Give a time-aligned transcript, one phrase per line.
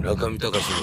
[0.00, 0.78] 中見隆の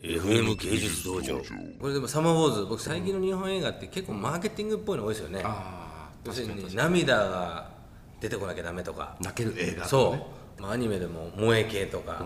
[0.00, 1.38] FM 芸術道場。
[1.78, 5.42] これでもサマーウォーズ僕最近の日本映画って結構マーケティングっぽいの多いですよね。
[5.44, 7.70] あ要するに涙が
[8.18, 9.16] 出てこなきゃダメとか。
[9.20, 10.16] 泣ける映画そ
[10.58, 12.24] う、まあ、アニメでも萌え系とか、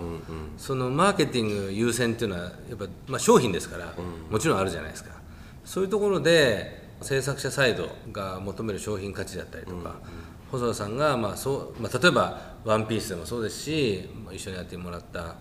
[0.57, 3.93] そのマーケティング優先っていうのはやっぱ、まあ、商品ですから、
[4.31, 5.11] もちろんあるじゃないですか。
[5.65, 9.97] そういうところで制作者サイドが求める商品価値だったりとか、
[10.51, 15.37] 細田さんが、まあそうまあ、例えば「ワンピースでもそうですしまあ一緒にやってもらった、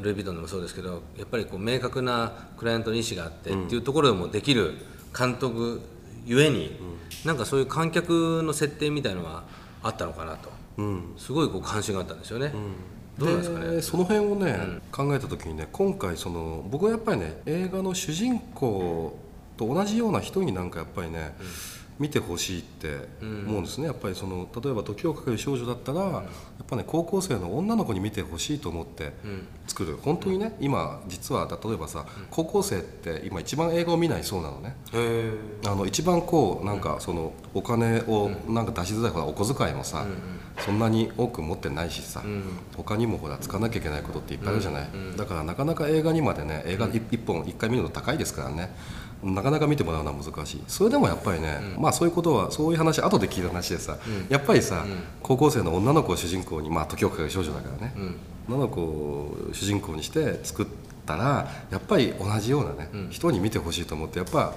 [0.00, 4.74] ルイ・ヴィトンでもそうですけどやっぱりこう明確なクライアントの意思があってっていうところでもできる
[5.16, 5.80] 監督
[6.26, 6.78] ゆえに、
[7.24, 9.44] なんかそういう観客の設定みたいのは
[9.82, 10.50] あったのかなと、
[11.16, 12.52] すごいこう関心があったんですよね、
[13.16, 13.70] どうですかね。
[13.76, 19.18] でその辺をね、考えた時にね今回その僕はやっぱりね映画の主人公
[19.56, 21.34] と同じような人になんかやっぱりね、
[21.98, 26.22] 見てほしいって思うんですね、やっぱりその例えば「時をかける少女」だったら、やっ
[26.66, 29.12] ぱね高校生の女の子に見てほしいと思って
[29.66, 34.76] 作る、本当にね今実は例えばさ、高校生って今一番映画を見ないそうなのね。
[34.92, 35.32] へ
[35.66, 40.06] あの一番こうなんかそのお金をなんか出しづらいほらお小遣いもさ、
[40.64, 42.22] そんなに多く持ってないしさ、
[42.76, 48.70] 他にもほら使わなきゃいけないことっていっぱいあるじゃない、だからなかなか映画にまでね映画一一本一回見るの高いですからね
[49.22, 50.62] なかなか見てもらうのは難しい。
[50.68, 53.96] それでもやっぱりね、まあそういうことはそういう話後で聞いた話でさ、
[54.28, 54.84] やっぱりさ、
[55.22, 57.94] 高校生の女の子を主人公にまあ時をかける少女だからね、
[58.48, 60.66] 女の子を主人公にして作っ
[61.04, 64.54] たらやっぱり同じようなね、人に見てほしいと思ってやっぱ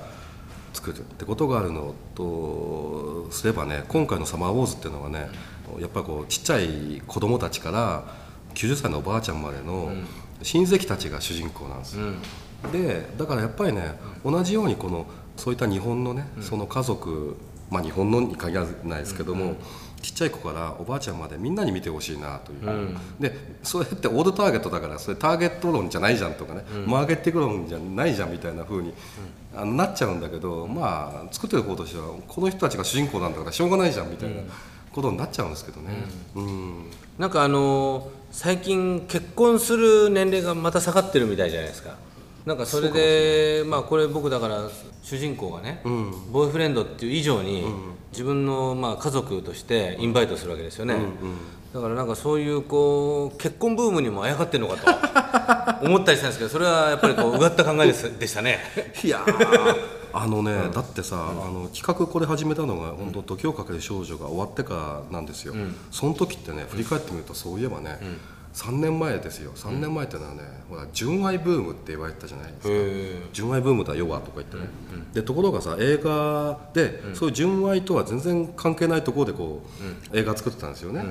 [0.73, 5.29] 作るってことがあるのとすればね今回の「サマーウォーズ」っていうのはね、
[5.79, 8.03] やっぱりこうちっちゃい子供たちから
[8.53, 9.91] 90歳のおばあちゃんまでの
[10.43, 12.05] 親戚たちが主人公なんですよ、
[12.71, 17.35] でだからやっぱりね同じようにこのそういった日本のね、その家族
[17.69, 19.55] まあ日本のに限らないですけども、
[20.01, 28.93] ちっちゃい子からおばあちゃんまでみんなに見てほしいなという、でそれってオールターゲットだからそれターゲット論じゃないじゃんとかね、マーケティング論じゃないじゃんみたいな風に、
[29.55, 34.41] あのなっちゃうんだけどまあ作ってる方としてはこの人たちが主人公なんだからしょうがないじゃんみたいな
[34.93, 35.89] ことになっちゃうんですけどね。
[36.35, 36.89] うん。
[37.17, 41.95] なんかあのー最近結婚する年齢がまた下がってるみたいじゃないですか。
[42.45, 44.69] なんかそれでまあこれ僕だから
[45.03, 45.81] 主人公がね、
[46.31, 47.65] ボーイフレンドっていう以上に、
[48.11, 50.95] 自分のまあ家族としてインバイトするわけですよね、
[51.73, 58.59] だからなんかそういうこう結婚ブームにもあやかってるのかと思ったりしたんですけどそれはやっぱりこううがった考えですでしたね。
[59.03, 59.75] いやー
[60.13, 65.53] あのね、だってさ、あの企画これ始めたのが本当時をかける少女が終わってからなんですよ、
[65.91, 67.99] その時ってね振り返ってみるとそういえばね、
[68.53, 69.51] 3年前ですよ。
[69.55, 72.67] 3年前ってのはね、ほら純愛ブームって言われてたじゃないです
[73.21, 73.29] か。
[73.33, 74.63] 純愛ブームだよわとか言ってね、
[75.13, 79.61] でところがさ映画で、そういう純愛とは全然関係ないところでこ
[80.13, 81.03] う、映画作ってたんですよね、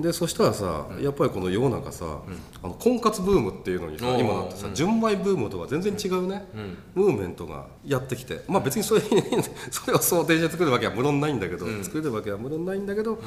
[0.00, 2.20] でそしたらさやっぱりこの世の中さ、
[2.62, 6.46] あの婚活ブームっていうのにさ今なってさ、純愛ブームとは全然違うね、
[6.94, 8.42] ムーブメントがやってきて。
[8.48, 9.08] まあ別にそれに
[9.70, 13.18] それを想定して作るわけは無論ないんだけど、作るわけは無論ないんだけど、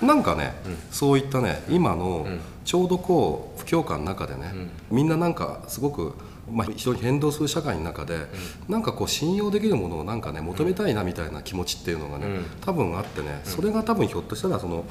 [0.00, 0.54] なんかね、
[0.90, 2.26] そういったね今の
[2.68, 4.52] ちょうどこう不況下の中でね、
[4.90, 6.12] みんななんかすごく
[6.50, 8.26] まあ、非常に変動する社会の中で、
[8.68, 12.26] なんかこう信用できるものをなんかね求めたいなみたいな気持ちっていうのがね、
[12.60, 14.84] 多分あってねそれが多分ひょっとしたらその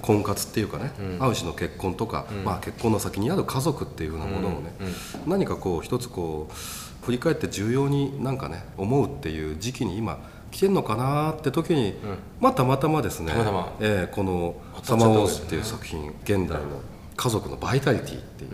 [0.00, 0.90] 婚活っていうかね、
[1.20, 4.72] ある種の結婚とか、まあ、結婚の先にある家族っていうようなものをね、
[5.24, 10.18] 何かこう一つこう振り返って重要になんかね思うっていう時期に今
[10.50, 11.94] 来てんのかなって時に、
[12.40, 13.32] まあたまたまですね
[13.80, 16.80] えーこの「サマーウォーズ」っていう作品現代の
[17.16, 18.50] 家族のバイタリティっていう、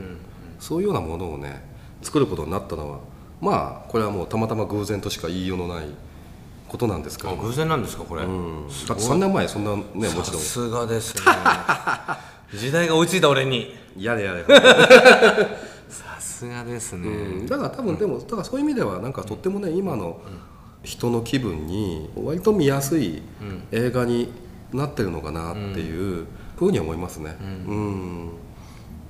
[0.59, 1.63] そういうようなものをね
[2.03, 2.99] 作ることになったのは
[3.41, 5.87] まあこれはもうたまたま偶然としか言いようのない
[6.69, 7.31] ことなんですけど。
[7.31, 8.69] あ偶然なんですかこれ、うん。
[8.69, 10.25] だって3年前そんなねもちろん。
[10.25, 11.23] さすがですね。
[12.55, 13.75] 時代が追いついた俺に。
[13.99, 14.45] やれやれ、
[15.91, 17.47] さすがですね、うん。
[17.47, 20.21] だから多分でもだからそういう意味ではなんかとってもね今の
[20.83, 23.23] 人の気分に割と見やすい
[23.73, 24.33] 映画に
[24.73, 26.27] なってるのかなっていう
[26.57, 27.37] ふうに思いますね。
[27.41, 28.31] うん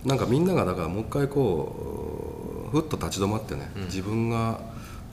[0.04, 4.60] なんかみんながだからもう一回こうふっと立ち止まってね、自分が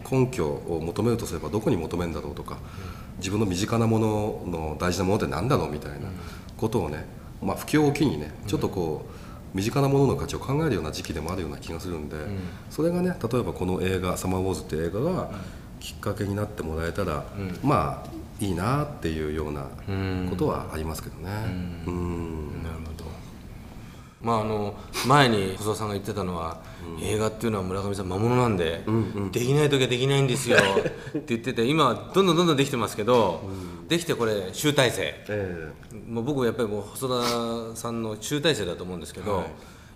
[0.09, 2.57] 根拠を求めるとすればどこに求めるんだろうとか、
[3.17, 6.07] 自分の身近なものの大事なものって何だろうみたいな
[6.57, 7.05] ことをね、
[7.41, 9.05] まあ、不況を機にねちょっとこ
[9.53, 12.17] う身近なものの価値を考えるような時期でもあるような気がするんで、
[12.69, 15.31] それがね例えばこの映画「サマーウォーズ」っていう映画が
[15.79, 17.23] きっかけになってもらえたら、
[17.63, 18.09] まあ
[18.43, 19.67] いいなっていうような
[20.29, 21.31] ことはありますけどね。
[21.87, 22.63] うん。
[22.63, 23.05] なるほど
[24.25, 24.73] まああの
[25.07, 26.57] 前に細田さんが言ってたのは、
[26.99, 28.83] 映画っていうのは村上さん魔物なんで、
[29.31, 30.57] できない時はできないんですよ。
[31.15, 33.41] って言ってて今はどんどんどんどんできてますけど、
[33.87, 35.13] できてこれ集大成。
[35.29, 35.71] え
[36.09, 37.07] もう僕はやっぱりもう細
[37.71, 39.43] 田さんの集大成だと思うんですけど、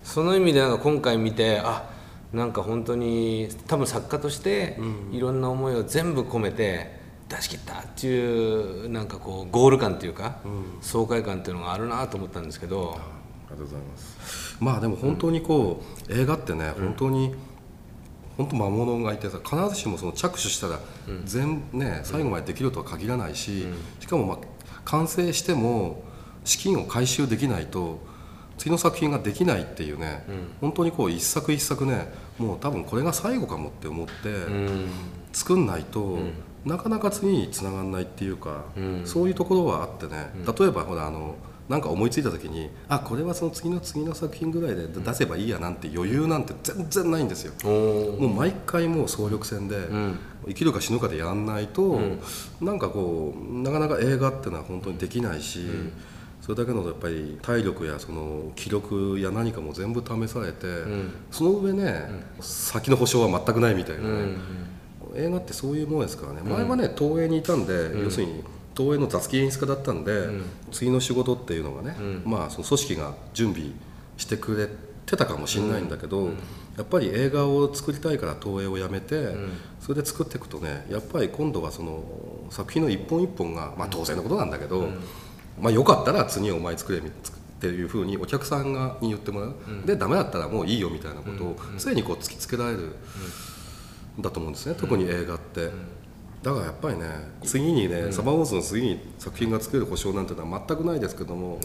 [0.04, 1.90] その意味でなんか今回見てあ
[2.32, 4.78] なんか本当に多分作家として
[5.12, 10.38] いろんな思いを全部込めて出し切ったっていうなんかこうゴール感っていうか、
[10.82, 13.19] 爽快感っていうのがあるなと思ったんですけどあ
[13.52, 14.58] りがとうございます。
[14.60, 17.34] まあでも本当にこう、映画ってね本当に、
[18.38, 20.80] 本当魔物がいてさ必ずしもその着手したら
[21.26, 23.66] 全、ね、最後までできるとは限らないし、
[24.00, 24.38] しかも、まあ、
[24.86, 26.04] 完成しても
[26.46, 28.00] 資金を回収できないと
[28.58, 30.26] 次の作品ができないっていうね、
[30.62, 34.14] 本当にこう一作一作ねもう多分これが最後かもって思って、
[35.34, 36.20] 作んないと、
[36.66, 38.64] なかなか次につながらないっていうか、
[39.04, 41.36] そういうところはあってね、例えばほらあの
[41.70, 47.54] なんか思いついた時にあこれはその次の次の作品ぐらいで出せばいいやなんて余裕なんて全然ないんですよ。
[47.64, 49.88] もう毎回もう総力戦で、
[50.48, 52.02] 生きるか死ぬかでやんないと、
[52.60, 55.68] なんかこうなかなか映画っていうのは本当にできないし。
[56.42, 60.66] それだけのやっぱり体力やその記録や何かも全部試されて、
[61.30, 64.10] その上ね、先の保証は全くないみたいなね、
[65.16, 68.44] 映画ってそういうものですからね、前はね東映にいたんで、要するに
[68.80, 70.28] 東映の雑技演出家だったんで、
[70.72, 73.72] 次の仕事っていうのがね、まあその組織が準備
[74.16, 74.70] してくれ
[75.06, 76.30] てたかもしれないんだけど、
[76.78, 79.36] やっぱり映画を作りたいから東映をやめて、
[79.82, 82.04] それで作っていくとねやっぱり今度はその
[82.50, 84.88] 作品の一本一本が、まあ、当然のことなんだけど、
[85.60, 87.02] まあ、よかったら次お前作れっ
[87.60, 89.56] ていうふうにお客さんがに言ってもらう、
[89.86, 92.94] でダメだったらもういいよみたいなことを常にこう突きつけられるん。
[94.22, 95.70] だと思うんですね、特に映画って。
[96.42, 97.06] だからやっぱりね
[97.44, 101.60] 次にね、サバウォーズの次に作品が作れる保証なんてのは全くないですけども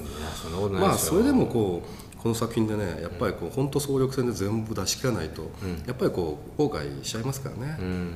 [0.73, 5.51] まあそれでもこうこの作品でねやっぱりこう本当総力戦で全部出し切らないと、
[5.87, 7.77] やっぱりこう後悔しちゃいますからね。
[7.79, 8.11] うん。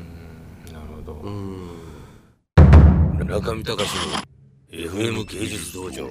[0.73, 3.27] なるほど、うん。
[3.27, 4.29] 中見隆の
[4.71, 6.11] FM 芸術道場